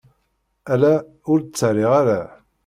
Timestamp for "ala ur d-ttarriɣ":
0.73-1.91